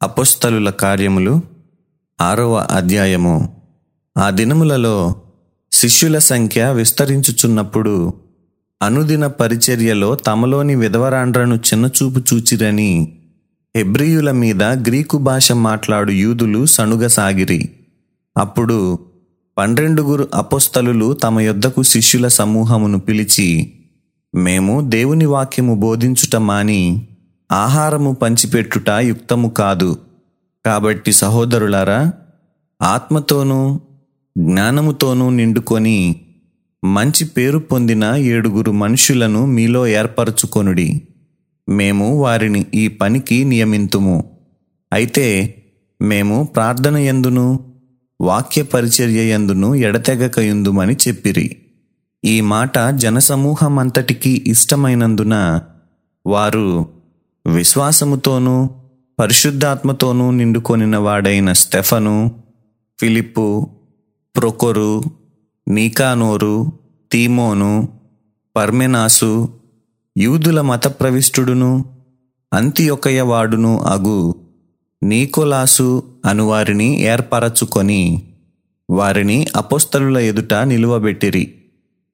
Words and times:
అపుస్తలుల 0.00 0.70
కార్యములు 0.70 1.32
ఆరవ 2.18 2.66
అధ్యాయము. 2.70 3.34
ఆ 4.16 4.30
దినములలో 4.30 4.96
శిష్యుల 5.72 6.18
సంఖ్య 6.18 6.70
విస్తరించుచున్నప్పుడు 6.70 7.92
అనుదిన 8.80 9.26
పరిచర్యలో 9.26 10.14
తమలోని 10.14 10.74
విధవరాండ్రను 10.74 11.56
చిన్నచూపు 11.56 12.20
చూచిరని 12.20 12.90
హెబ్రియుల 13.76 14.30
మీద 14.30 14.62
గ్రీకు 14.62 15.18
భాష 15.18 15.52
మాట్లాడు 15.52 16.10
యూదులు 16.12 16.66
సణుగసాగిరి 16.66 17.60
అప్పుడు 18.36 18.78
పన్నెండుగురు 19.56 20.28
అపోస్తలులు 20.34 21.14
తమ 21.14 21.40
యొద్దకు 21.40 21.82
శిష్యుల 21.82 22.28
సమూహమును 22.28 22.98
పిలిచి 23.00 23.48
మేము 24.34 24.80
దేవుని 24.88 25.26
వాక్యము 25.26 25.74
బోధించుట 25.74 26.36
మాని 26.36 26.82
ఆహారము 27.52 28.12
పంచిపెట్టుట 28.12 28.90
యుక్తము 28.90 29.48
కాదు. 29.48 29.96
కాబట్టి 30.66 31.12
సహోదరులారా 31.12 32.12
ఆత్మతోనూ 32.82 33.80
జ్ఞానముతోనూ 34.38 35.30
నిండుకొని 35.30 36.20
మంచి 36.84 37.24
పేరు 37.24 37.58
పొందిన 37.58 38.04
ఏడుగురు 38.14 38.72
మనుషులను 38.72 39.46
మీలో 39.46 39.86
ఏర్పరచుకొనుడి. 39.86 41.02
మేము 41.68 42.18
వారిని 42.20 42.66
ఈ 42.74 42.88
పనికి 42.88 43.44
నియమింతుము. 43.44 44.24
అయితే 44.92 45.54
మేము 46.02 46.44
ప్రార్థన 46.44 46.96
ఎందును 46.96 47.60
వాక్య 48.20 48.62
పరిచర్య 48.62 49.20
ఎందును 49.20 49.74
ఎడతెగకయుందుమని 49.74 50.96
చెప్పిరి. 51.08 51.56
ఈ 52.24 52.40
మాట 52.40 52.78
జనసమూహమంతటికీ 52.78 54.44
ఇష్టమైనందున 54.46 55.60
వారు 56.26 56.88
విశ్వాసముతోనూ 57.46 58.70
పరిశుద్ధాత్మతోనూ 59.20 60.30
నిండుకొనిన 60.30 60.96
వాడైన 60.96 61.52
స్టెఫను 61.52 62.30
ఫిలిప్పు 63.00 63.70
ప్రొకొరు 64.36 65.02
నీకానోరు 65.68 66.66
తీమోను 67.12 67.88
పర్మెనాసు 68.56 69.48
యూదుల 70.18 70.60
మత 70.60 70.86
ప్రవిష్టుడును 70.86 71.84
అగు 73.86 74.34
నీకోలాసు 75.02 76.02
అనువారిని 76.26 77.00
ఏర్పరచుకొని 77.00 78.22
వారిని 78.90 79.46
అపోస్తలుల 79.56 80.18
ఎదుట 80.18 80.54
నిలువబెట్టిరి. 80.54 81.54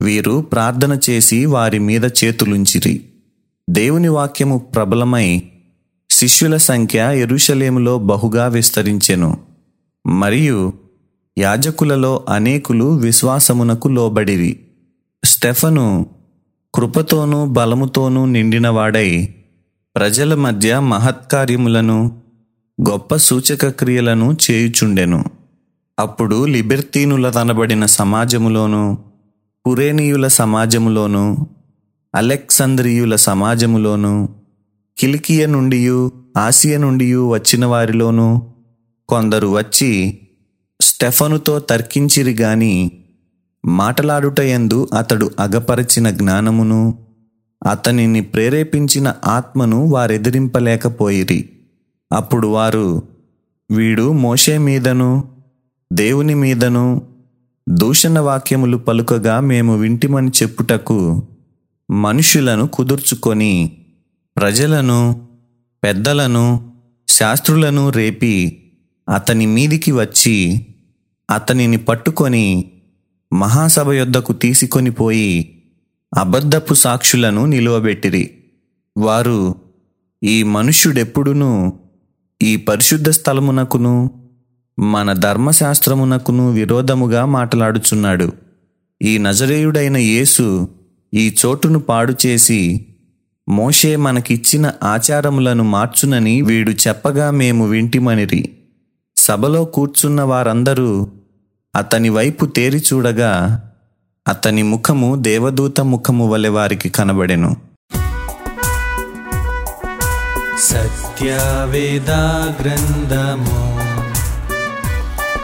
వీరు 0.03 0.41
ప్రార్థన 0.53 0.99
చేసి 1.11 1.45
వారి 1.45 1.79
మీద 1.79 2.05
చేతులుంచిరి. 2.05 3.03
దేవుని 3.71 4.09
వాక్యము 4.09 4.59
ప్రబలమై 4.59 5.43
శిష్యుల 6.11 6.57
సంఖ్య 6.57 7.11
ఎరుషలేములో 7.15 7.99
బహుగా 7.99 8.47
విస్తరించెను. 8.47 9.39
మరియు 10.07 10.73
యాజకులలో 11.39 12.25
అనేకులు 12.29 12.85
విశ్వాసమునకు 12.85 13.89
లోబడిరి. 13.89 14.61
స్టెఫను 15.25 16.07
కృపతోనూ 16.75 17.47
బలముతోనూ 17.47 18.25
నిండినవాడై 18.25 19.35
ప్రజల 19.97 20.35
మధ్య 20.35 20.79
మహత్కార్యములను 20.79 22.23
గొప్ప 22.91 23.17
సూచక 23.17 23.69
క్రియలను 23.69 24.37
చేయుచుండెను. 24.51 25.25
అప్పుడు 25.99 26.45
లిబెర్తీనుల 26.45 27.31
తనబడిన 27.31 27.87
సమాజములోను 27.87 28.99
పురేనీయుల 29.67 30.27
సమాజములోను 30.27 31.56
అలెక్సంద్రియుల 32.17 33.17
సమాజములోనూ 33.17 34.29
కిలికియ 34.99 35.47
నుండియు 35.47 36.13
ఆసియ 36.37 36.79
నుండియు 36.79 37.29
వచ్చిన 37.29 37.67
వారిలోనూ 37.67 38.43
కొందరు 39.09 39.47
వచ్చి 39.49 40.19
స్టెఫనుతో 40.81 41.59
తర్కించిరి 41.59 42.35
గాని 42.35 42.93
మాటలాడుటయందు 43.65 44.89
అతడు 44.99 45.31
అగపరచిన 45.41 46.11
జ్ఞానమును 46.11 46.99
అతనిని 47.71 48.21
ప్రేరేపించిన 48.21 49.15
ఆత్మను 49.25 49.87
వారెదిరింపలేకపోయిరి. 49.87 51.49
అప్పుడు 52.13 52.49
వారు 52.49 53.03
వీడు 53.71 54.13
మోషే 54.13 54.59
మీదను 54.59 55.25
దేవుని 55.93 56.35
మీదను 56.35 57.03
దూషణ 57.69 58.19
వాక్యములు 58.19 58.77
పలుకగా 58.77 59.41
మేము 59.41 59.77
వింటిమని 59.77 60.29
చెప్పుటకు 60.29 61.23
మనుషులను 61.91 62.67
కుదుర్చుకొని 62.67 63.77
ప్రజలను 64.37 65.29
పెద్దలను 65.85 66.73
శాస్త్రులను 67.09 67.91
రేపి 67.91 68.63
అతని 69.09 69.47
మీదికి 69.47 69.93
వచ్చి 69.93 70.67
అతనిని 71.31 71.77
పట్టుకొని 71.77 72.71
మహాసభ 73.33 73.91
యొద్దకు 73.91 74.33
తీసుకొని 74.33 74.91
పోయి 74.91 75.53
అబద్ధపు 76.15 76.75
సాక్షులను 76.75 77.47
నిలువబెట్టిరి. 77.47 78.31
వారు 78.97 79.55
ఈ 80.23 80.43
మనుష్యుడెప్పుడునూ 80.43 81.73
ఈ 82.43 82.57
పరిశుద్ధ 82.57 83.09
స్థలమునకును 83.09 84.11
మన 84.79 85.13
ధర్మశాస్త్రమునకును 85.13 86.51
విరోధముగా 86.51 87.25
మాట్లాడుచున్నాడు. 87.25 88.33
ఈ 89.03 89.19
నజరేయుడైన 89.19 89.97
యేసు 89.97 90.69
ఈ 91.15 91.37
చోటును 91.47 91.79
పాడు 91.79 92.15
చేసి 92.27 92.87
మోషే 93.49 93.97
మనకిచ్చిన 93.97 94.71
ఆచారములను 94.83 95.65
మార్చునని 95.65 96.43
వీడు 96.43 96.71
చెప్పగా 96.71 97.31
మేము 97.31 97.67
వింటిమనిరి. 97.67 98.59
సభలో 99.17 99.65
కూర్చున్న 99.65 100.23
వారందరూ 100.23 101.09
అతని 101.77 102.09
వైపు 102.09 102.47
తేరి 102.47 102.83
చూడగా 102.93 103.63
అతని 104.29 104.63
ముఖము 104.63 105.15
దేవదూత 105.15 105.81
ముఖము 105.81 106.29
వలె 106.29 106.49
వారికి 106.49 106.89
కనబడెను. 106.89 107.57
సత్యవేదా 110.61 112.55
గ్రంథము 112.61 113.77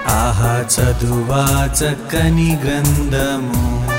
ఆహా 0.09 0.65
చదువా 0.75 1.75
చక్కని 1.81 2.59
గ్రంథము. 2.65 3.92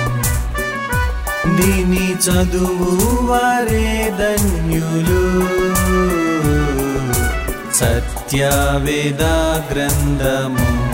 దీని 1.45 2.13
చదువు 2.13 3.25
వారే 3.25 4.13
ధన్యులు. 4.19 5.43
సత్యవేద 7.73 9.23
గ్రంథము. 9.73 10.93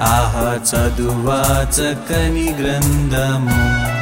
ఆహ 0.00 0.58
చదువా 0.70 1.66
చక్కని 1.70 2.54
గ్రంథము. 2.60 3.93